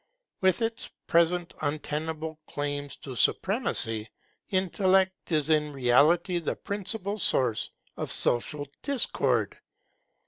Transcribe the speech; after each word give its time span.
With 0.41 0.63
its 0.63 0.89
present 1.05 1.53
untenable 1.61 2.39
claims 2.47 2.95
to 2.97 3.15
supremacy, 3.15 4.09
Intellect 4.49 5.31
is 5.31 5.51
in 5.51 5.71
reality 5.73 6.39
the 6.39 6.55
principal 6.55 7.19
source 7.19 7.69
of 7.97 8.11
social 8.11 8.67
discord. 8.81 9.59